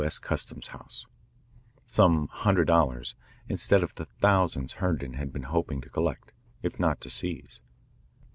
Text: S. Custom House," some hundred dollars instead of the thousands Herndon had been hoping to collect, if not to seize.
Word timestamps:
S. 0.03 0.17
Custom 0.17 0.59
House," 0.67 1.05
some 1.85 2.25
hundred 2.27 2.65
dollars 2.65 3.13
instead 3.47 3.83
of 3.83 3.93
the 3.93 4.05
thousands 4.05 4.71
Herndon 4.81 5.13
had 5.13 5.31
been 5.31 5.43
hoping 5.43 5.79
to 5.81 5.91
collect, 5.91 6.31
if 6.63 6.79
not 6.79 6.99
to 7.01 7.11
seize. 7.11 7.61